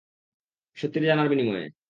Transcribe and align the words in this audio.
সত্যিটা 0.77 1.07
জানার 1.07 1.27
বিনিময়ে। 1.29 1.65